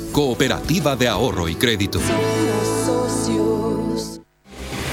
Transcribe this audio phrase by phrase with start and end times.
[0.11, 2.01] Cooperativa de Ahorro y Crédito.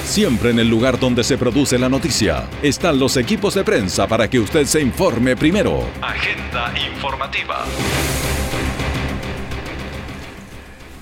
[0.04, 4.30] Siempre en el lugar donde se produce la noticia están los equipos de prensa para
[4.30, 5.84] que usted se informe primero.
[6.00, 7.64] Agenda informativa.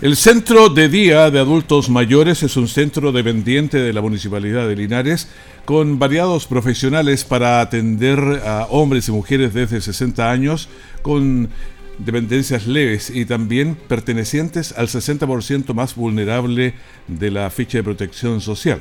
[0.00, 4.76] El Centro de Día de Adultos Mayores es un centro dependiente de la Municipalidad de
[4.76, 5.28] Linares
[5.64, 10.68] con variados profesionales para atender a hombres y mujeres desde 60 años
[11.02, 11.48] con
[11.98, 16.74] dependencias leves y también pertenecientes al 60% más vulnerable
[17.08, 18.80] de la ficha de protección social.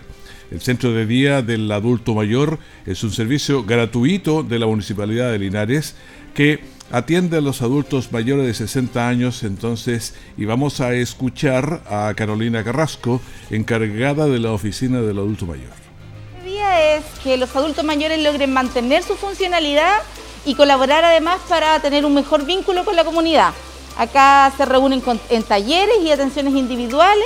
[0.51, 5.39] El Centro de Día del Adulto Mayor es un servicio gratuito de la Municipalidad de
[5.39, 5.95] Linares
[6.35, 6.59] que
[6.91, 12.63] atiende a los adultos mayores de 60 años entonces y vamos a escuchar a Carolina
[12.63, 15.73] Carrasco, encargada de la Oficina del Adulto Mayor.
[16.39, 20.03] El día es que los adultos mayores logren mantener su funcionalidad
[20.45, 23.53] y colaborar además para tener un mejor vínculo con la comunidad.
[23.97, 27.25] Acá se reúnen en talleres y atenciones individuales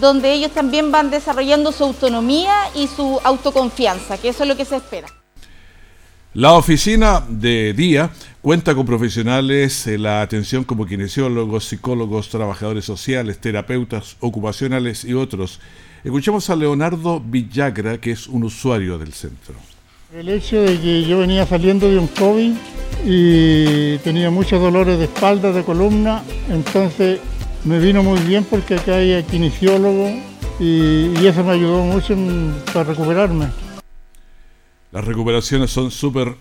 [0.00, 4.64] donde ellos también van desarrollando su autonomía y su autoconfianza, que eso es lo que
[4.64, 5.08] se espera.
[6.34, 13.38] La oficina de día cuenta con profesionales en la atención como kinesiólogos, psicólogos, trabajadores sociales,
[13.38, 15.60] terapeutas ocupacionales y otros.
[16.02, 19.54] Escuchemos a Leonardo Villagra, que es un usuario del centro.
[20.14, 22.52] El hecho de que yo venía saliendo de un COVID
[23.06, 27.18] y tenía muchos dolores de espalda, de columna, entonces
[27.64, 30.10] me vino muy bien porque acá hay kinesiólogo
[30.60, 32.14] y, y eso me ayudó mucho
[32.74, 33.46] para recuperarme.
[34.90, 36.34] Las recuperaciones son súper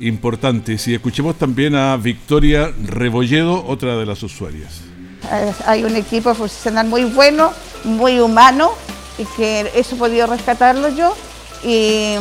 [0.00, 4.80] importantes y escuchemos también a Victoria Rebolledo, otra de las usuarias.
[5.66, 7.52] Hay un equipo profesional muy bueno,
[7.84, 8.70] muy humano
[9.18, 11.14] y que eso he podido rescatarlo yo
[11.64, 12.16] y,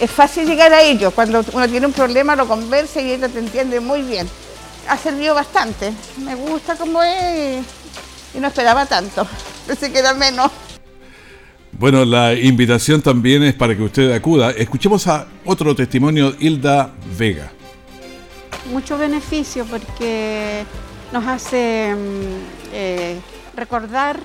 [0.00, 1.12] es fácil llegar a ellos.
[1.14, 4.28] Cuando uno tiene un problema lo conversa y ellos te entiende muy bien.
[4.88, 5.92] Ha servido bastante.
[6.24, 7.64] Me gusta como es
[8.34, 9.26] y no esperaba tanto.
[9.66, 10.50] Pensé que era menos.
[11.72, 14.50] Bueno, la invitación también es para que usted acuda.
[14.50, 17.52] Escuchemos a otro testimonio, Hilda Vega.
[18.72, 20.64] Mucho beneficio porque
[21.12, 23.16] nos hace mm, eh,
[23.54, 24.20] recordar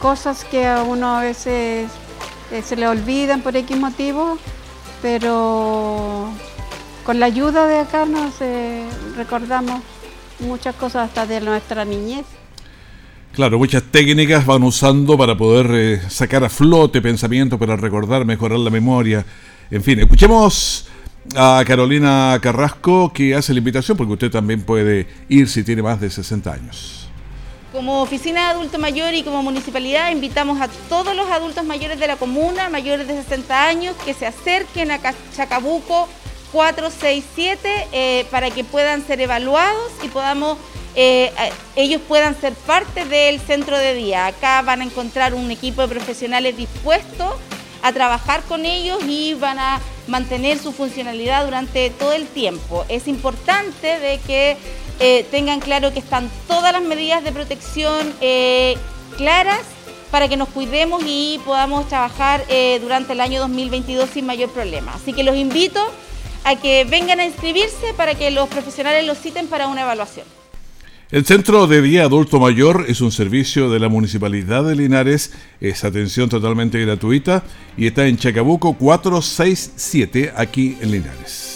[0.00, 1.90] cosas que a uno a veces
[2.50, 4.38] eh, se le olvidan por X motivo,
[5.02, 6.30] pero
[7.04, 8.84] con la ayuda de acá nos eh,
[9.16, 9.82] recordamos
[10.40, 12.24] muchas cosas hasta de nuestra niñez.
[13.32, 18.58] Claro, muchas técnicas van usando para poder eh, sacar a flote pensamientos, para recordar, mejorar
[18.58, 19.26] la memoria.
[19.70, 20.88] En fin, escuchemos
[21.34, 26.00] a Carolina Carrasco que hace la invitación porque usted también puede ir si tiene más
[26.00, 27.05] de 60 años.
[27.76, 32.06] Como Oficina de Adulto Mayor y como municipalidad invitamos a todos los adultos mayores de
[32.06, 34.98] la comuna, mayores de 60 años, que se acerquen a
[35.36, 36.08] Chacabuco
[36.52, 40.56] 467 eh, para que puedan ser evaluados y podamos
[40.94, 41.30] eh,
[41.76, 44.26] ellos puedan ser parte del centro de día.
[44.26, 47.34] Acá van a encontrar un equipo de profesionales dispuestos
[47.82, 52.86] a trabajar con ellos y van a mantener su funcionalidad durante todo el tiempo.
[52.88, 54.56] Es importante de que
[54.98, 58.76] eh, tengan claro que están todas las medidas de protección eh,
[59.16, 59.60] claras
[60.10, 64.94] para que nos cuidemos y podamos trabajar eh, durante el año 2022 sin mayor problema.
[64.94, 65.80] Así que los invito
[66.44, 70.26] a que vengan a inscribirse para que los profesionales los citen para una evaluación.
[71.10, 75.84] El Centro de Día Adulto Mayor es un servicio de la Municipalidad de Linares, es
[75.84, 77.44] atención totalmente gratuita
[77.76, 81.55] y está en Chacabuco 467 aquí en Linares.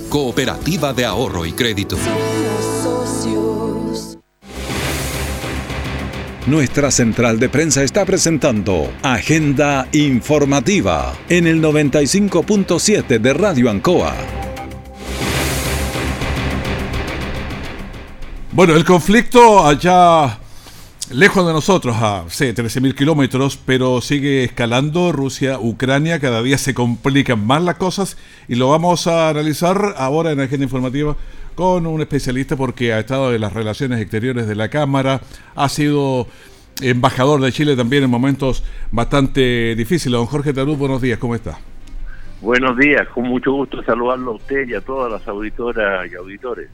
[0.11, 1.95] cooperativa de ahorro y crédito.
[6.45, 14.13] Nuestra central de prensa está presentando Agenda Informativa en el 95.7 de Radio Ancoa.
[18.51, 20.40] Bueno, el conflicto allá
[21.13, 26.73] lejos de nosotros, a sí, 13.000 kilómetros, pero sigue escalando Rusia, Ucrania, cada día se
[26.73, 28.17] complican más las cosas
[28.47, 31.15] y lo vamos a analizar ahora en Agenda Informativa
[31.55, 35.21] con un especialista porque ha estado en las relaciones exteriores de la Cámara,
[35.55, 36.27] ha sido
[36.81, 40.17] embajador de Chile también en momentos bastante difíciles.
[40.17, 41.59] Don Jorge Tarú, buenos días, ¿cómo está?
[42.41, 46.69] Buenos días, con mucho gusto saludarlo a usted y a todas las auditoras y auditores.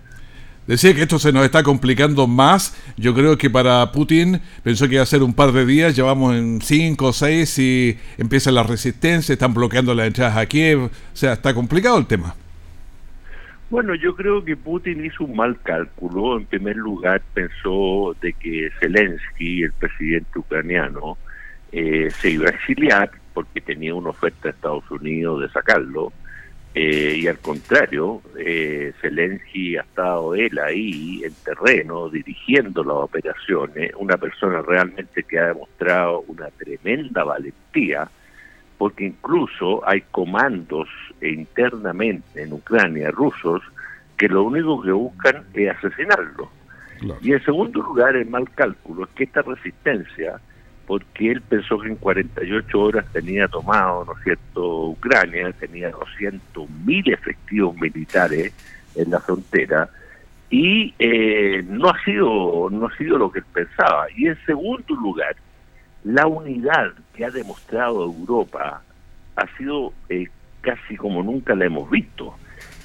[0.67, 2.75] Decía que esto se nos está complicando más.
[2.97, 5.95] Yo creo que para Putin pensó que iba a ser un par de días.
[5.95, 9.31] Llevamos en cinco o seis y empieza la resistencia.
[9.31, 10.83] Están bloqueando las entradas a Kiev.
[10.83, 12.35] O sea, está complicado el tema.
[13.69, 16.37] Bueno, yo creo que Putin hizo un mal cálculo.
[16.37, 21.17] En primer lugar, pensó de que Zelensky, el presidente ucraniano,
[21.71, 26.11] eh, se iba a exiliar porque tenía una oferta de Estados Unidos de sacarlo.
[26.79, 33.93] Eh, y al contrario, eh, Zelensky ha estado él ahí en terreno dirigiendo las operaciones,
[33.97, 38.07] una persona realmente que ha demostrado una tremenda valentía,
[38.77, 40.87] porque incluso hay comandos
[41.19, 43.63] internamente en Ucrania rusos
[44.15, 46.51] que lo único que buscan es asesinarlo.
[47.21, 50.39] Y en segundo lugar, el mal cálculo es que esta resistencia,
[50.87, 57.11] porque él pensó que en 48 horas tenía tomado, ¿no cierto?, Ucrania, tenía 200 mil
[57.11, 58.53] efectivos militares
[58.95, 59.89] en la frontera,
[60.49, 64.07] y eh, no ha sido no ha sido lo que él pensaba.
[64.15, 65.35] Y en segundo lugar,
[66.05, 68.81] la unidad que ha demostrado Europa
[69.35, 70.27] ha sido eh,
[70.61, 72.33] casi como nunca la hemos visto.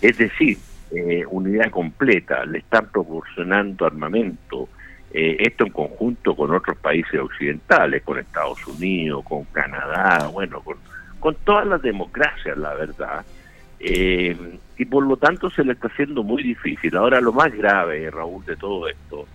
[0.00, 0.58] Es decir,
[0.90, 4.68] eh, unidad completa, le están proporcionando armamento,
[5.12, 10.76] eh, esto en conjunto con otros países occidentales, con Estados Unidos, con Canadá, bueno, con,
[11.20, 13.24] con todas las democracias, la verdad.
[13.80, 16.96] y por lo tanto se le está haciendo muy difícil.
[16.96, 19.26] Ahora lo más grave, Raúl, de todo esto,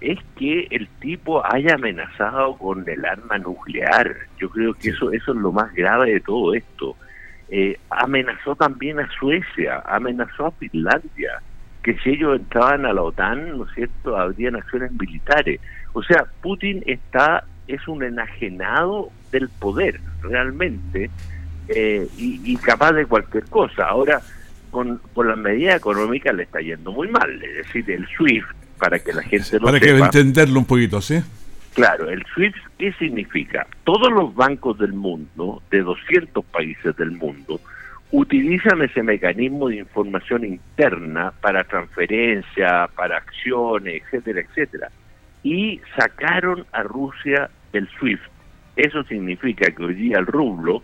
[0.00, 4.14] es que el tipo haya amenazado con el arma nuclear.
[4.38, 6.96] Yo creo que eso, eso es lo más grave de todo esto.
[7.48, 11.40] Eh, amenazó también a Suecia, amenazó a Finlandia,
[11.86, 15.60] que si ellos entraban a la OTAN, ¿no es cierto?, habrían acciones militares.
[15.92, 21.08] O sea, Putin está, es un enajenado del poder, realmente,
[21.68, 23.86] eh, y, y capaz de cualquier cosa.
[23.86, 24.20] Ahora,
[24.72, 28.48] con, con las medidas económicas le está yendo muy mal, es decir, el SWIFT
[28.80, 31.22] para que la gente lo Para que entenderlo un poquito, ¿sí?
[31.74, 33.64] Claro, el SWIFT, ¿qué significa?
[33.84, 37.60] Todos los bancos del mundo, de 200 países del mundo,
[38.12, 44.90] utilizan ese mecanismo de información interna para transferencia, para acciones, etcétera, etcétera.
[45.42, 48.22] Y sacaron a Rusia del SWIFT.
[48.76, 50.82] Eso significa que hoy día el rublo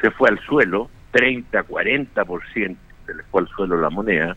[0.00, 2.76] se fue al suelo, 30, 40%
[3.06, 4.36] se le fue al suelo la moneda.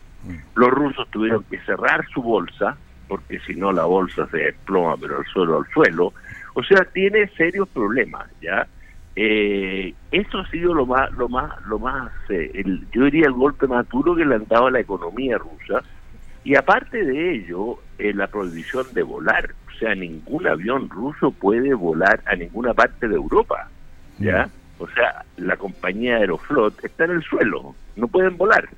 [0.54, 2.76] Los rusos tuvieron que cerrar su bolsa,
[3.06, 6.12] porque si no la bolsa se desploma, pero el suelo al suelo.
[6.54, 8.66] O sea, tiene serios problemas, ¿ya?
[9.20, 13.32] Eh, eso ha sido lo más, lo más, lo más, eh, el, yo diría el
[13.32, 15.82] golpe más duro que le han dado a la economía rusa.
[16.44, 19.50] Y aparte de ello, eh, la prohibición de volar.
[19.66, 23.68] O sea, ningún avión ruso puede volar a ninguna parte de Europa,
[24.18, 24.48] ¿ya?
[24.78, 28.68] O sea, la compañía Aeroflot está en el suelo, no pueden volar.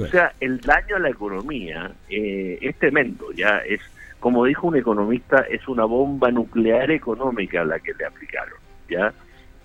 [0.00, 3.80] O sea, el daño a la economía eh, es tremendo, ya es,
[4.20, 9.12] como dijo un economista, es una bomba nuclear económica la que le aplicaron, ya.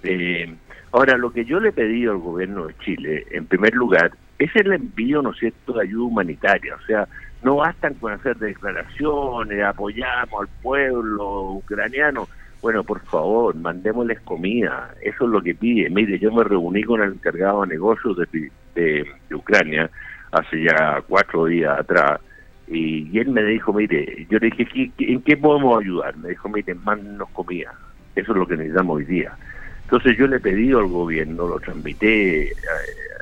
[0.03, 0.53] Eh,
[0.91, 4.55] ahora, lo que yo le he pedido al gobierno de Chile, en primer lugar, es
[4.55, 7.07] el envío, ¿no es de ayuda humanitaria, o sea,
[7.43, 12.27] no bastan con hacer declaraciones, apoyamos al pueblo ucraniano,
[12.65, 14.91] bueno, por favor, mandémosles comida.
[15.03, 15.87] Eso es lo que pide.
[15.91, 19.87] Mire, yo me reuní con el encargado de negocios de, de, Ucrania
[20.31, 22.19] hace ya cuatro días atrás
[22.67, 26.17] y, él me dijo, mire, yo le dije, ¿en qué podemos ayudar?
[26.17, 27.71] Me dijo, mire, mándenos comida.
[28.15, 29.37] Eso es lo que necesitamos hoy día.
[29.85, 32.51] Entonces yo le he pedido al gobierno, lo transmití, eh,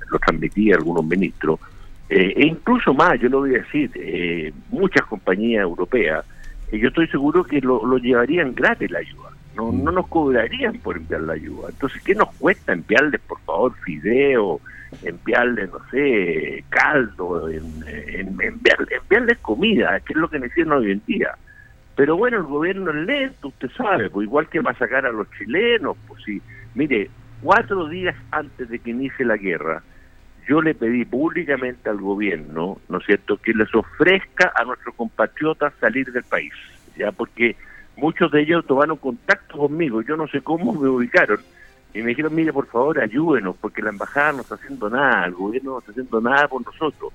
[0.10, 1.60] lo transmití a algunos ministros,
[2.10, 6.26] eh, e incluso más, yo lo voy a decir, eh, muchas compañías europeas,
[6.72, 10.98] yo estoy seguro que lo, lo llevarían gratis la ayuda no, no nos cobrarían por
[10.98, 11.70] enviar la ayuda.
[11.70, 14.60] Entonces, ¿qué nos cuesta enviarles, por favor, fideo,
[15.04, 17.64] enviarles, no sé, caldo, en,
[18.40, 21.36] enviarles comida, que es lo que necesitan hoy en día?
[21.96, 25.12] Pero bueno, el gobierno es lento, usted sabe, pues igual que va a sacar a
[25.12, 26.42] los chilenos, pues sí.
[26.74, 27.10] Mire,
[27.42, 29.84] cuatro días antes de que inicie la guerra,
[30.48, 35.74] yo le pedí públicamente al gobierno, ¿no es cierto?, que les ofrezca a nuestros compatriotas
[35.80, 36.54] salir del país,
[36.98, 37.56] ya porque
[37.96, 41.40] muchos de ellos tomaron contacto conmigo, yo no sé cómo me ubicaron,
[41.94, 45.34] y me dijeron, mire, por favor, ayúdenos, porque la embajada no está haciendo nada, el
[45.34, 47.14] gobierno no está haciendo nada por nosotros.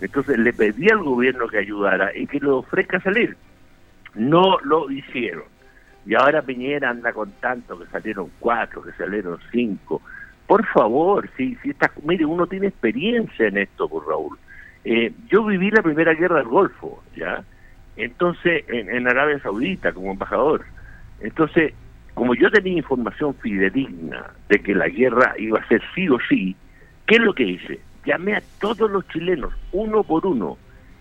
[0.00, 3.36] Entonces le pedí al gobierno que ayudara y que lo ofrezca salir.
[4.14, 5.44] No lo hicieron.
[6.06, 10.00] Y ahora Piñera anda con tanto, que salieron cuatro, que salieron cinco.
[10.46, 14.38] Por favor, si, si está, mire, uno tiene experiencia en esto, por Raúl.
[14.84, 17.44] Eh, yo viví la primera guerra del Golfo, ¿ya?
[17.98, 20.64] entonces en, Arabia Saudita como embajador.
[21.20, 21.74] Entonces,
[22.14, 26.56] como yo tenía información fidedigna de que la guerra iba a ser sí o sí,
[27.06, 27.80] ¿qué es lo que hice?
[28.06, 30.56] Llamé a todos los chilenos, uno por uno,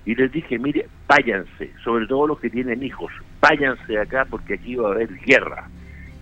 [0.07, 3.11] y les dije, mire, váyanse, sobre todo los que tienen hijos,
[3.41, 5.67] váyanse acá porque aquí va a haber guerra.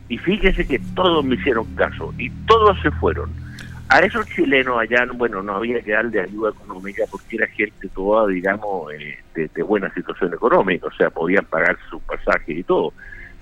[0.09, 3.29] Y fíjese que todos me hicieron caso y todos se fueron
[3.89, 8.27] a esos chilenos allá, bueno, no había que darle ayuda económica porque era gente toda,
[8.27, 12.91] digamos, eh, de, buena situación económica, o sea, podían pagar sus pasajes y todo.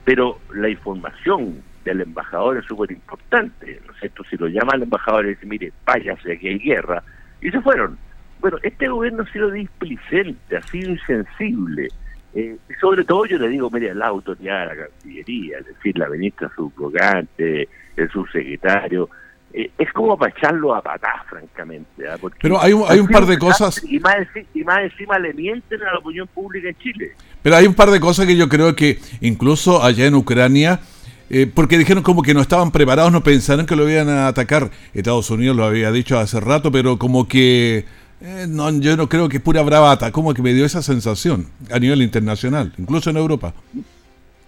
[0.04, 4.26] Pero la información del embajador es súper importante, ¿no es cierto?
[4.30, 7.02] Si lo llama al embajador y dice, mire, váyase, aquí hay guerra,
[7.42, 7.98] y se fueron.
[8.44, 11.88] Bueno, este gobierno ha sido displicente, ha sido insensible.
[12.36, 16.10] Eh, sobre todo yo le digo, mire, la autoridad de la Cancillería, es decir, la
[16.10, 19.10] ministra subrogante, el subsecretario,
[19.54, 22.06] eh, es como para echarlo a patar, francamente.
[22.06, 22.18] ¿ah?
[22.42, 23.82] Pero hay un, hay un par de cosas...
[23.88, 27.14] Y más, y más encima le mienten a la opinión pública en Chile.
[27.42, 30.82] Pero hay un par de cosas que yo creo que incluso allá en Ucrania...
[31.30, 34.70] Eh, porque dijeron como que no estaban preparados, no pensaron que lo iban a atacar.
[34.94, 37.86] Estados Unidos lo había dicho hace rato, pero como que
[38.24, 41.48] eh, no, yo no creo que es pura bravata, como que me dio esa sensación
[41.70, 43.54] a nivel internacional, incluso en Europa.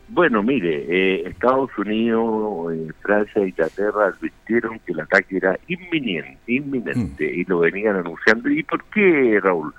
[0.08, 6.40] Bueno, mire, eh, Estados Unidos, eh, Francia e Inglaterra advirtieron que el ataque era inminente,
[6.48, 7.40] inminente, mm.
[7.40, 8.50] y lo venían anunciando.
[8.50, 9.74] ¿Y por qué, Raúl?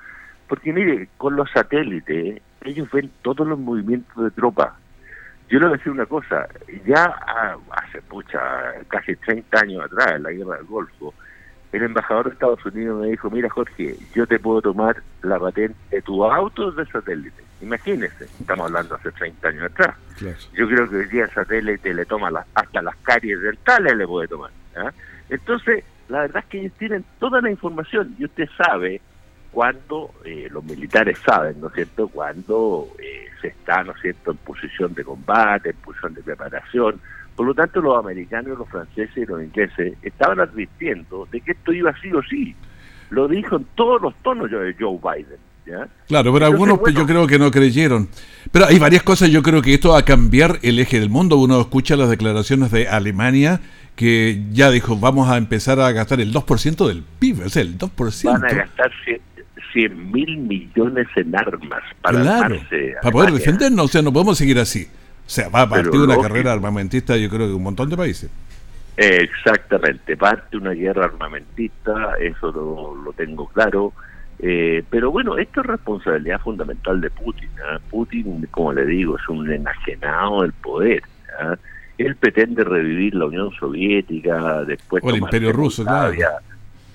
[0.46, 4.74] Porque, mire, con los satélites, ellos ven todos los movimientos de tropas.
[5.48, 6.46] Yo le voy a decir una cosa,
[6.86, 7.04] ya
[7.70, 8.40] hace pucha,
[8.88, 11.14] casi 30 años atrás, en la guerra del Golfo,
[11.72, 15.76] el embajador de Estados Unidos me dijo, mira Jorge, yo te puedo tomar la patente
[15.90, 17.42] de tu auto de satélite.
[17.60, 19.96] Imagínese, estamos hablando hace 30 años atrás.
[20.54, 24.28] Yo creo que hoy día el satélite le toma hasta las caries dentales le puede
[24.28, 24.50] tomar.
[24.76, 24.92] ¿ah?
[25.28, 29.00] Entonces, la verdad es que ellos tienen toda la información y usted sabe
[29.50, 34.32] cuando, eh, los militares saben, ¿no es cierto?, cuando eh, se está, ¿no es cierto?,
[34.32, 37.00] en posición de combate, en posición de preparación,
[37.36, 41.72] por lo tanto, los americanos, los franceses y los ingleses estaban advirtiendo de que esto
[41.72, 42.56] iba sí o sí.
[43.10, 45.38] Lo dijo en todos los tonos de Joe Biden.
[45.66, 45.86] ¿ya?
[46.08, 48.08] Claro, pero algunos yo creo que no creyeron.
[48.50, 51.36] Pero hay varias cosas, yo creo que esto va a cambiar el eje del mundo.
[51.36, 53.60] Uno escucha las declaraciones de Alemania
[53.96, 57.78] que ya dijo, vamos a empezar a gastar el 2% del PIB, o sea, el
[57.78, 58.24] 2%.
[58.24, 58.90] Van a gastar
[59.72, 62.60] 100 mil millones en armas para claro,
[63.02, 64.86] para poder defendernos, o sea, no podemos seguir así.
[65.26, 68.30] O sea, va a partir una carrera armamentista, yo creo que un montón de países.
[68.96, 73.92] Exactamente, parte una guerra armamentista, eso lo, tengo claro.
[74.38, 77.48] Eh, pero bueno, esto es responsabilidad fundamental de Putin.
[77.68, 77.78] ¿ah?
[77.90, 81.02] Putin, como le digo, es un enajenado del poder.
[81.40, 81.56] ¿ah?
[81.98, 85.84] Él pretende revivir la Unión Soviética, después o el Imperio Ruso,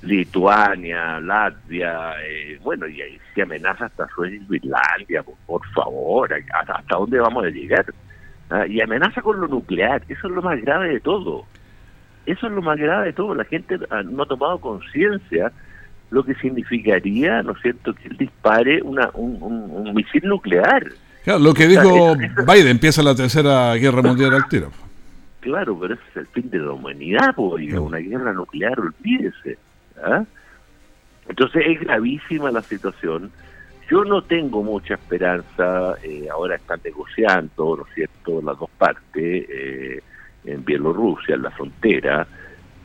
[0.03, 6.95] Lituania, Latvia, eh, bueno, y ahí se amenaza hasta Suecia y Finlandia, por, favor, ¿hasta
[6.95, 7.85] dónde vamos a llegar?
[8.51, 8.67] ¿Ah?
[8.67, 10.03] y amenaza con lo nuclear.
[10.07, 11.45] Eso es lo más grave de todo.
[12.25, 13.33] Eso es lo más grave de todo.
[13.33, 15.51] La gente no ha tomado conciencia
[16.11, 20.85] lo que significaría, ¿no es cierto?, que él dispare una, un, misil nuclear.
[21.23, 24.71] Claro, lo que dijo Biden, empieza la tercera guerra mundial al tiro.
[25.39, 29.57] Claro, pero ese es el fin de la humanidad, porque una guerra nuclear, olvídese.
[30.03, 30.23] ¿ah?
[31.29, 33.31] Entonces es gravísima la situación.
[33.91, 39.45] Yo no tengo mucha esperanza, eh, ahora están negociando, ¿no es cierto?, las dos partes,
[39.49, 40.01] eh,
[40.45, 42.25] en Bielorrusia, en la frontera,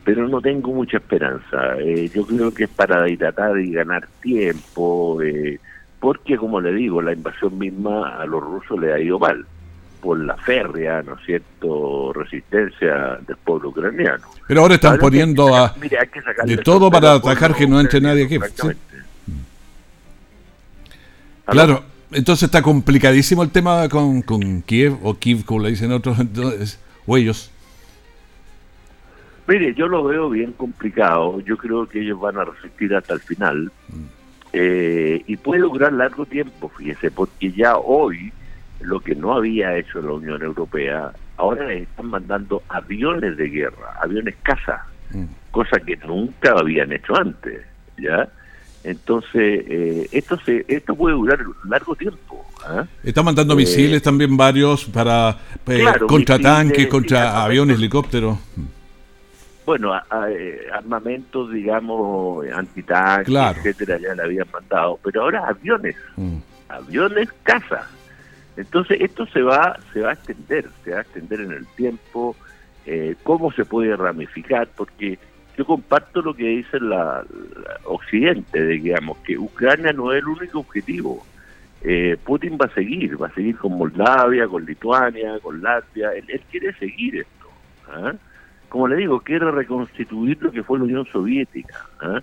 [0.02, 1.78] pero no tengo mucha esperanza.
[1.78, 5.20] Eh, yo creo que es para dilatar y ganar tiempo,
[6.00, 9.46] porque como le digo, la invasión misma a los rusos le ha ido mal
[10.00, 14.25] por la férrea, ¿no es cierto?, resistencia del pueblo ucraniano.
[14.48, 15.72] Pero ahora están poniendo a,
[16.44, 18.38] de todo para atacar que no entre nadie aquí.
[21.47, 26.19] Claro, entonces está complicadísimo el tema con, con Kiev, o Kiev, como le dicen otros,
[26.19, 27.50] entonces, o ellos.
[29.47, 31.41] Mire, yo lo veo bien complicado.
[31.41, 33.71] Yo creo que ellos van a resistir hasta el final.
[33.88, 34.05] Mm.
[34.53, 38.33] Eh, y puede durar largo tiempo, fíjese, porque ya hoy
[38.81, 43.95] lo que no había hecho la Unión Europea, ahora les están mandando aviones de guerra,
[44.03, 45.25] aviones caza, mm.
[45.50, 47.62] cosa que nunca habían hecho antes,
[47.99, 48.29] ¿ya?
[48.87, 52.47] Entonces, eh, esto se esto puede durar largo tiempo.
[52.64, 52.87] ¿ah?
[53.02, 58.38] Está mandando eh, misiles también varios para eh, contra tanques, contra aviones, helicópteros.
[59.66, 59.93] Bueno,
[60.73, 66.37] armamentos, digamos, antitanques, etcétera, ya le habían mandado, pero ahora aviones, mm.
[66.69, 67.88] aviones caza.
[68.57, 72.37] Entonces, esto se va se va a extender, se va a extender en el tiempo,
[73.25, 75.19] cómo se puede ramificar, porque
[75.56, 77.25] yo comparto lo que dice la,
[77.84, 81.25] Occidente, de, digamos, que Ucrania no es el único objetivo.
[81.82, 86.40] Eh, Putin va a seguir, va a seguir con Moldavia, con Lituania, con Latvia, él,
[86.50, 87.46] quiere seguir esto.
[87.88, 88.12] ¿ah?
[88.68, 91.86] Como le digo, quiere reconstituir lo que fue la Unión Soviética.
[92.00, 92.20] ¿ah?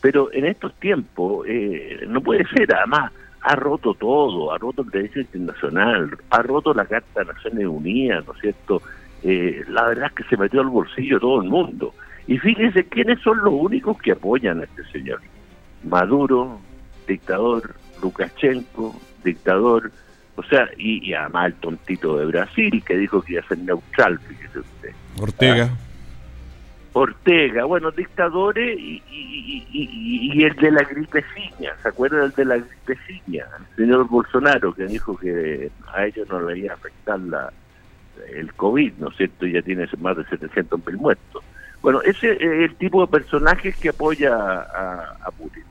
[0.00, 4.90] Pero en estos tiempos eh, no puede ser, además, ha roto todo, ha roto el
[4.90, 8.82] derecho internacional, ha roto la Carta de Naciones Unidas, ¿no es cierto?
[9.22, 11.94] Eh, la verdad es que se metió al bolsillo todo el mundo.
[12.26, 15.20] Y fíjense quiénes son los únicos que apoyan a este señor.
[15.82, 16.58] Maduro,
[17.06, 19.92] dictador, Lukashenko, dictador,
[20.36, 24.18] o sea, y, además el tontito de Brasil que dijo que iba a ser neutral,
[24.18, 24.90] fíjese usted.
[25.20, 25.70] Ortega.
[25.70, 25.78] Ah.
[26.96, 33.46] Ortega, bueno, dictadores y, y, el de la gripeciña, ¿se acuerdan del de la gripeciña?
[33.70, 37.52] El señor Bolsonaro que dijo que a ellos no le iba a afectar la,
[38.32, 39.44] el COVID, ¿no es cierto?
[39.46, 41.44] Ya tiene más de 700 mil muertos.
[41.84, 45.62] Bueno, ese es el tipo de personajes que apoya a, Putin.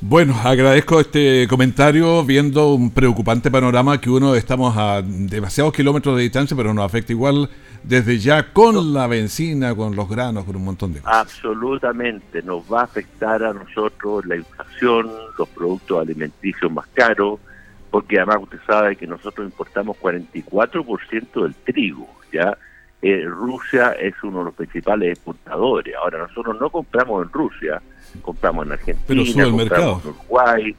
[0.00, 6.22] Bueno, agradezco este comentario viendo un preocupante panorama que uno estamos a demasiados kilómetros de
[6.22, 7.50] distancia, pero nos afecta igual
[7.82, 11.18] desde ya con la benzina, con los granos, con un montón de cosas.
[11.18, 17.40] Absolutamente, nos va a afectar a nosotros la inflación, los productos alimenticios más caros,
[17.90, 22.56] porque además usted sabe que nosotros importamos 44% del trigo, ¿ya?
[23.02, 25.92] Eh, Rusia es uno de los principales exportadores.
[25.96, 27.82] Ahora, nosotros no compramos en Rusia,
[28.22, 30.00] compramos en Argentina, pero sube el mercado.
[30.04, 30.76] en Uruguay,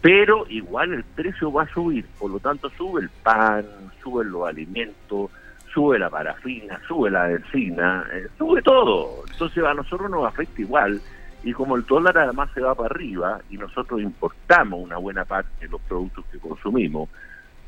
[0.00, 3.66] pero igual el precio va a subir, por lo tanto sube el pan,
[4.02, 5.30] suben los alimentos,
[5.74, 9.24] sube la parafina, sube la benzina, eh, sube todo.
[9.30, 11.02] Entonces a nosotros nos afecta igual
[11.42, 15.50] y como el dólar además se va para arriba y nosotros importamos una buena parte
[15.60, 17.08] de los productos que consumimos,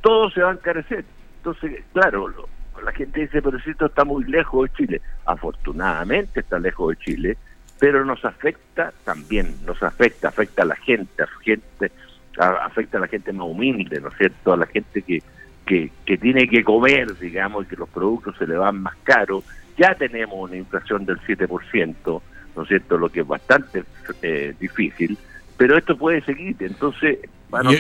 [0.00, 1.04] todo se va a encarecer.
[1.36, 2.48] Entonces, claro, lo,
[2.82, 5.00] la gente dice, pero si esto está muy lejos de Chile.
[5.26, 7.38] Afortunadamente está lejos de Chile,
[7.78, 11.90] pero nos afecta también, nos afecta, afecta a la gente, a gente
[12.38, 14.52] afecta a la gente más humilde, ¿no es cierto?
[14.52, 15.22] A la gente que,
[15.66, 19.44] que, que tiene que comer, digamos, y que los productos se le van más caros.
[19.76, 22.22] Ya tenemos una inflación del 7%,
[22.56, 22.98] ¿no es cierto?
[22.98, 23.84] Lo que es bastante
[24.22, 25.18] eh, difícil,
[25.56, 26.56] pero esto puede seguir.
[26.60, 27.18] Entonces,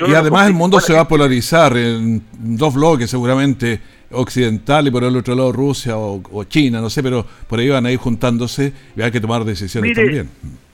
[0.08, 5.04] y, además el mundo se va a polarizar en dos bloques seguramente occidental y por
[5.04, 8.72] el otro lado Rusia o, China, no sé, pero por ahí van a ir juntándose
[8.96, 10.28] y hay que tomar decisiones también.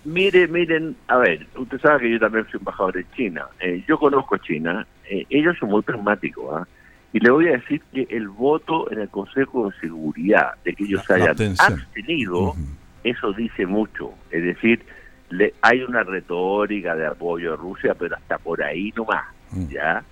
[0.04, 3.46] Mire, miren, a ver, usted sabe que yo también soy embajador de China.
[3.58, 6.68] Eh, yo conozco China, eh, ellos son muy pragmáticos, ¿ah?
[7.12, 10.84] Y le voy a decir que el voto en el Consejo de Seguridad, de que
[10.84, 12.54] ellos hayan abstenido,
[13.02, 14.12] eso dice mucho.
[14.30, 14.84] Es decir,
[15.30, 19.68] le, hay una retórica de apoyo a Rusia, pero hasta por ahí nomás, mm.
[19.68, 20.04] ¿ya?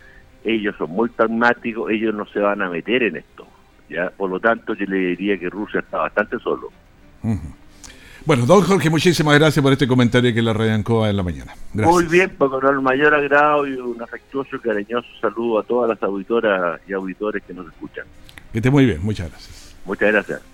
[0.44, 3.46] Ellos son muy pragmáticos, ellos no se van a meter en esto.
[3.88, 4.10] ¿ya?
[4.10, 6.70] Por lo tanto, yo le diría que Rusia está bastante solo.
[8.26, 11.54] Bueno, don Jorge, muchísimas gracias por este comentario que le arrancó en la mañana.
[11.72, 15.90] Muy bien, pues, con el mayor agrado y un afectuoso y cariñoso saludo a todas
[15.90, 18.06] las auditoras y auditores que nos escuchan.
[18.52, 19.76] Que esté muy bien, muchas gracias.
[19.84, 20.53] Muchas gracias.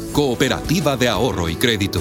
[0.11, 1.99] cooperativa de ahorro y crédito.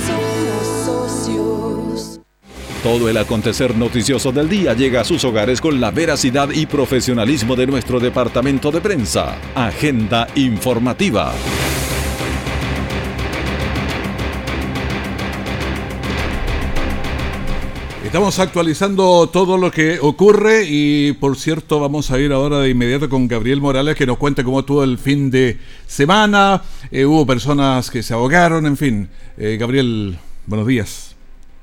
[2.82, 7.54] Todo el acontecer noticioso del día llega a sus hogares con la veracidad y profesionalismo
[7.54, 9.36] de nuestro departamento de prensa.
[9.54, 11.34] Agenda informativa.
[18.10, 23.08] Estamos actualizando todo lo que ocurre y por cierto vamos a ir ahora de inmediato
[23.08, 26.60] con Gabriel Morales que nos cuente cómo estuvo el fin de semana.
[26.90, 29.08] Eh, hubo personas que se ahogaron, en fin.
[29.38, 31.14] Eh, Gabriel, buenos días.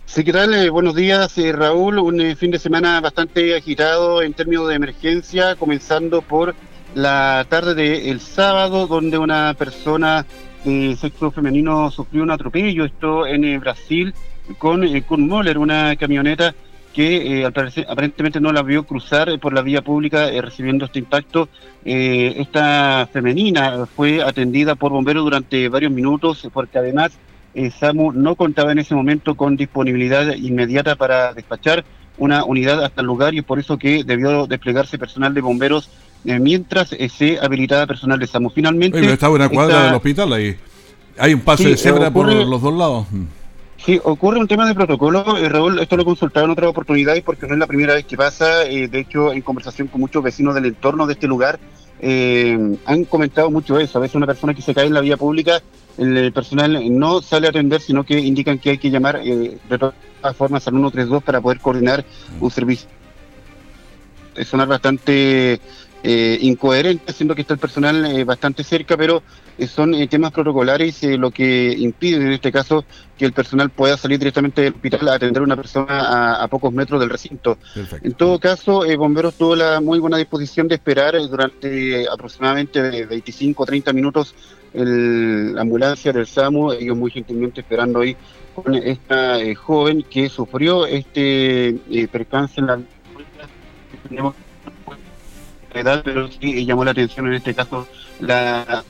[0.06, 0.54] Sí, ¿qué tal?
[0.54, 2.00] Eh, buenos días, eh, Raúl.
[2.00, 6.56] Un eh, fin de semana bastante agitado en términos de emergencia, comenzando por
[6.96, 10.26] la tarde del sábado, donde una persona
[10.64, 14.14] de sexo femenino sufrió un atropello, esto en eh, Brasil,
[14.58, 16.54] con eh, Kurt Moller, una camioneta
[16.94, 21.00] que eh, aparentemente no la vio cruzar eh, por la vía pública eh, recibiendo este
[21.00, 21.48] impacto.
[21.86, 27.12] Eh, esta femenina fue atendida por bomberos durante varios minutos eh, porque además
[27.54, 31.86] eh, SAMU no contaba en ese momento con disponibilidad inmediata para despachar
[32.18, 35.90] una unidad hasta el lugar y por eso que debió desplegarse personal de bomberos
[36.26, 38.50] eh, mientras eh, se habilitaba personal de SAMU.
[38.50, 38.98] Finalmente...
[38.98, 40.56] Oye, pero estaba una cuadra esta- del hospital ahí.
[41.20, 43.06] Hay un paso Sí, de cebra por los dos lados.
[43.78, 47.24] Sí, ocurre un tema de protocolo, eh, Raúl, esto lo he consultado en otras oportunidades
[47.24, 50.24] porque no es la primera vez que pasa, eh, de hecho en conversación con muchos
[50.24, 51.60] vecinos del entorno de este lugar,
[52.00, 55.18] eh, han comentado mucho eso, a veces una persona que se cae en la vía
[55.18, 55.62] pública,
[55.98, 59.78] el personal no sale a atender, sino que indican que hay que llamar eh, de
[59.78, 59.96] todas
[60.36, 62.06] formas al 132 para poder coordinar
[62.40, 62.88] un servicio.
[64.36, 65.60] Es sonar bastante
[66.04, 69.24] eh, incoherente, siendo que está el personal eh, bastante cerca, pero
[69.58, 72.86] eh, son eh, temas protocolares eh, lo que impide en este caso
[73.18, 76.48] que el personal pueda salir directamente del hospital a atender a una persona a, a
[76.48, 77.58] pocos metros del recinto.
[77.74, 78.08] Perfecto.
[78.08, 83.06] En todo caso, eh, Bomberos tuvo la muy buena disposición de esperar durante aproximadamente de
[83.06, 84.36] 25 o 30 minutos
[84.74, 88.16] el- la ambulancia del SAMU, ellos muy gentilmente esperando ahí
[88.54, 91.76] con esta joven que sufrió este
[92.12, 92.80] percance en la
[94.08, 94.36] tenemos
[95.74, 97.88] edad, pero sí eh, llamó la atención en este caso
[98.20, 98.84] la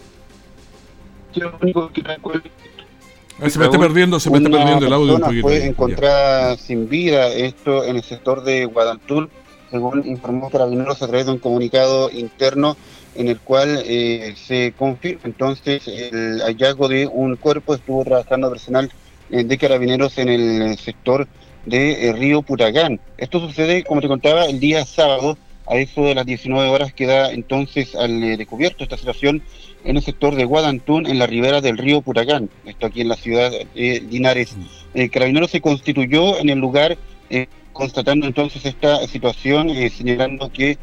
[3.45, 5.47] se me está perdiendo, se me está perdiendo el audio un poquito.
[5.47, 5.59] Fue.
[5.59, 5.65] Ya.
[5.65, 9.29] encontrada sin vida, esto en el sector de Guadantul,
[9.69, 12.75] según informó Carabineros a través de un comunicado interno
[13.15, 18.91] en el cual eh, se confirma entonces el hallazgo de un cuerpo, estuvo trabajando personal
[19.29, 21.27] eh, de Carabineros en el sector
[21.65, 22.99] de eh, Río Puragán.
[23.17, 25.37] Esto sucede, como te contaba, el día sábado,
[25.69, 29.41] a eso de las 19 horas queda entonces al eh, descubierto esta situación
[29.83, 33.15] en el sector de Guadantún, en la ribera del río Puragán, esto aquí en la
[33.15, 34.55] ciudad de Linares.
[34.93, 36.97] El carabinero se constituyó en el lugar,
[37.29, 40.77] eh, constatando entonces esta situación, eh, señalando que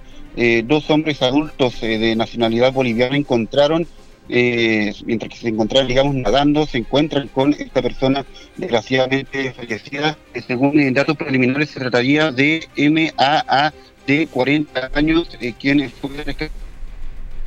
[0.64, 3.86] dos hombres adultos de nacionalidad boliviana encontraron,
[4.28, 8.24] eh, mientras que se encontraban, digamos, nadando, se encuentran con esta persona
[8.56, 10.16] desgraciadamente fallecida.
[10.32, 13.72] Eh, según datos preliminares, se trataría de MAA
[14.06, 16.10] de 40 años, eh, quien fue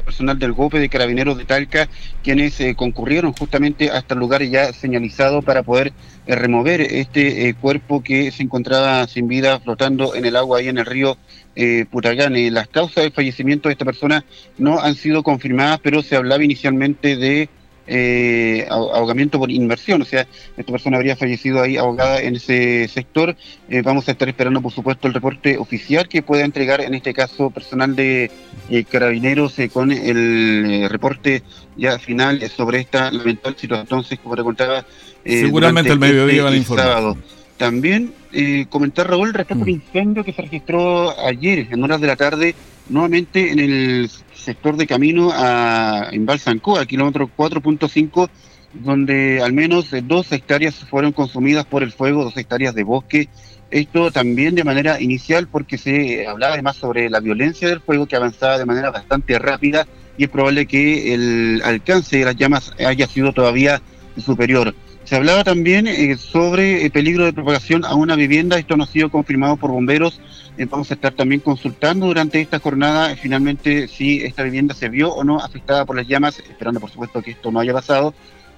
[0.07, 1.89] personal del GOPE de Carabineros de Talca,
[2.23, 5.91] quienes eh, concurrieron justamente hasta el lugar ya señalizado para poder
[6.25, 10.69] eh, remover este eh, cuerpo que se encontraba sin vida flotando en el agua ahí
[10.69, 11.17] en el río
[11.57, 12.35] eh, Puragán.
[12.35, 14.23] Eh, las causas del fallecimiento de esta persona
[14.57, 17.49] no han sido confirmadas, pero se hablaba inicialmente de
[17.87, 22.87] eh, ahog- ahogamiento por inmersión, o sea, esta persona habría fallecido ahí ahogada en ese
[22.87, 23.35] sector.
[23.69, 27.13] Eh, vamos a estar esperando, por supuesto, el reporte oficial que pueda entregar, en este
[27.13, 28.29] caso, personal de
[28.69, 31.43] eh, carabineros eh, con el reporte
[31.77, 33.85] ya final sobre esta lamentable situación.
[33.85, 34.85] Entonces, como te contaba,
[35.25, 37.15] eh, Seguramente el mediodía este van a informar.
[37.57, 39.73] También eh, comentar, Raúl, respecto al Mm.
[39.73, 42.53] incendio que se registró ayer, en horas de la tarde,
[42.89, 48.29] nuevamente en el sector de camino a en Balsancoa, kilómetro 4.5,
[48.73, 53.29] donde al menos dos hectáreas fueron consumidas por el fuego, dos hectáreas de bosque.
[53.69, 58.15] Esto también de manera inicial porque se hablaba además sobre la violencia del fuego que
[58.15, 59.85] avanzaba de manera bastante rápida
[60.17, 63.81] y es probable que el alcance de las llamas haya sido todavía
[64.17, 64.73] superior.
[65.07, 68.59] Se hablaba también eh, sobre el peligro de propagación a una vivienda.
[68.59, 70.19] Esto no ha sido confirmado por bomberos.
[70.57, 75.13] Eh, vamos a estar también consultando durante esta jornada finalmente si esta vivienda se vio
[75.13, 78.13] o no afectada por las llamas, esperando por supuesto que esto no haya pasado.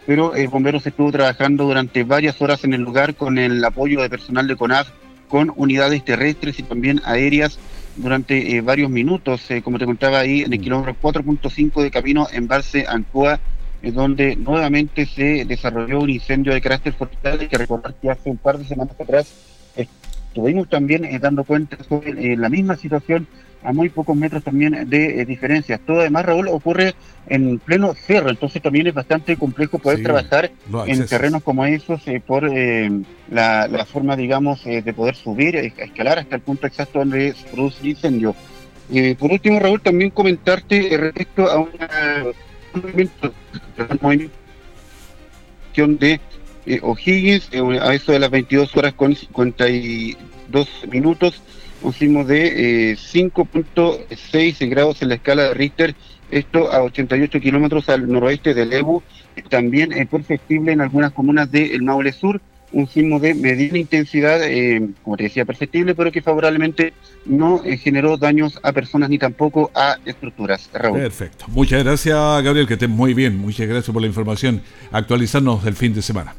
[0.07, 4.01] Pero el bombero se estuvo trabajando durante varias horas en el lugar con el apoyo
[4.01, 4.89] de personal de CONAF,
[5.27, 7.59] con unidades terrestres y también aéreas
[7.95, 10.63] durante eh, varios minutos, como te contaba ahí, en el mm.
[10.63, 13.39] kilómetro 4.5 de camino en Barce, Ancoa,
[13.81, 17.47] donde nuevamente se desarrolló un incendio de carácter forestal.
[17.47, 19.33] Que recordar que hace un par de semanas atrás
[20.29, 23.27] estuvimos también eh, dando cuenta sobre eh, la misma situación
[23.61, 25.81] a muy pocos metros también de eh, diferencias.
[25.85, 26.95] Todo además, Raúl, ocurre
[27.27, 30.51] en pleno cerro, entonces también es bastante complejo poder trabajar
[30.87, 32.49] en terrenos como esos por
[33.29, 37.89] la, forma, digamos, de poder subir, escalar hasta el punto exacto donde se produce el
[37.89, 38.33] incendio.
[39.19, 42.33] por último, Raúl, también comentarte respecto a una
[45.87, 46.19] de
[46.65, 51.41] eh, O'Higgins eh, a eso de las 22 horas con 52 minutos,
[51.81, 55.95] un sismo de 5.6 eh, grados en la escala de Richter,
[56.31, 59.01] esto a 88 kilómetros al noroeste del Ebu,
[59.49, 64.89] también es perceptible en algunas comunas del Maule Sur, un sismo de mediana intensidad, eh,
[65.03, 66.93] como te decía, perceptible, pero que favorablemente
[67.25, 70.69] no eh, generó daños a personas ni tampoco a estructuras.
[70.71, 71.45] Perfecto.
[71.47, 73.37] Muchas gracias, Gabriel, que estés muy bien.
[73.37, 74.61] Muchas gracias por la información.
[74.91, 76.35] Actualizarnos del fin de semana.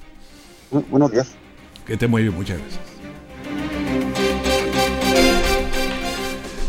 [0.91, 1.35] buenos días.
[1.87, 2.91] Que estés muy bien, muchas gracias.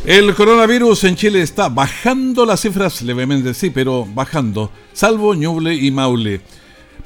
[0.03, 5.91] El coronavirus en Chile está bajando las cifras levemente, sí, pero bajando, salvo Ñuble y
[5.91, 6.41] Maule.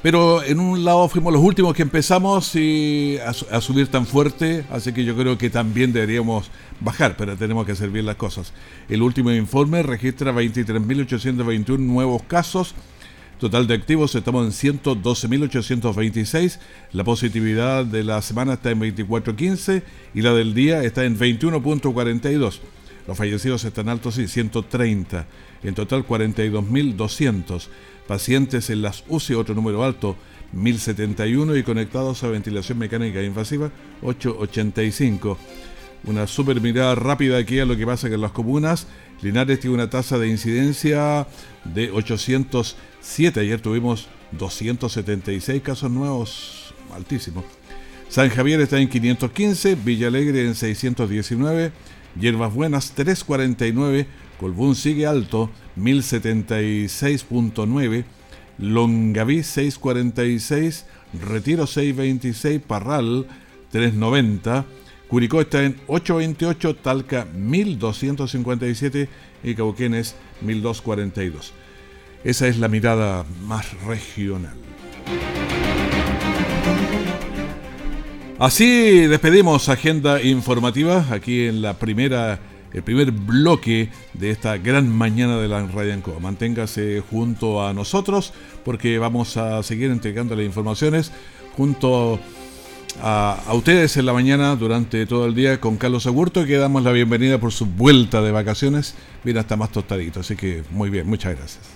[0.06, 5.04] Pero en un lado fuimos los últimos que empezamos a, subir tan fuerte, así que
[5.04, 8.52] yo creo que también deberíamos bajar, pero tenemos que hacer bien las cosas.
[8.88, 12.76] El último informe registra 23.821 nuevos casos.
[13.40, 16.60] Total de activos estamos en 112.826.
[16.92, 19.82] La positividad de la semana está en 24.15
[20.14, 22.60] y la del día está en 21.42.
[23.06, 25.26] Los fallecidos están altos, sí, 130.
[25.62, 27.68] En total 42.200
[28.06, 30.16] pacientes en las UCI, otro número alto,
[30.52, 33.70] 1071 y conectados a ventilación mecánica invasiva,
[34.02, 35.38] 885.
[36.04, 38.86] Una super mirada rápida aquí a lo que pasa en las comunas.
[39.22, 41.26] Linares tiene una tasa de incidencia
[41.64, 43.40] de 807.
[43.40, 47.44] Ayer tuvimos 276 casos nuevos, altísimo.
[48.08, 51.72] San Javier está en 515, Villa Alegre en 619,
[52.20, 54.06] Hierbas Buenas 349,
[54.38, 58.04] Colbún sigue alto, 1076.9,
[58.58, 60.86] Longaví 646,
[61.20, 63.26] Retiro 626, Parral
[63.70, 64.64] 390,
[65.08, 69.08] Curicó está en 828, Talca 1257
[69.44, 71.52] y Cauquenes 1242.
[72.24, 74.54] Esa es la mirada más regional.
[78.38, 82.38] Así despedimos agenda informativa aquí en la primera
[82.74, 86.20] el primer bloque de esta gran mañana de la Radio Ancoa.
[86.20, 88.34] Manténgase junto a nosotros
[88.66, 91.12] porque vamos a seguir entregando las informaciones
[91.56, 92.20] junto
[93.00, 96.92] a, ustedes en la mañana durante todo el día con Carlos Agurto que damos la
[96.92, 98.94] bienvenida por su vuelta de vacaciones.
[99.24, 101.75] Viene hasta más tostadito, así que muy bien, muchas gracias.